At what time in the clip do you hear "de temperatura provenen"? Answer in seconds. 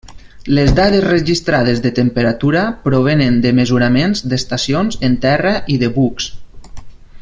1.83-3.39